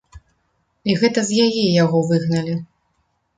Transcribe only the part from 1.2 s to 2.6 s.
з яе яго выгналі.